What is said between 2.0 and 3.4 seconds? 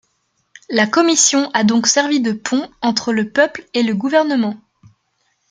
de pont entre le